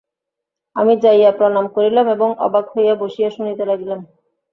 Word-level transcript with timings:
আমি 0.75 0.93
যাইয়া 1.03 1.31
প্রণাম 1.31 1.65
করিলাম 1.75 2.05
এবং 2.07 2.29
অবাক 2.39 2.65
হইয়া 2.73 2.95
বসিয়া 3.01 3.29
শুনিতে 3.29 3.63
লাগিলাম। 3.65 3.99